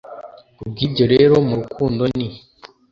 [0.57, 2.27] ku bw ibyo rero mu rukundo ni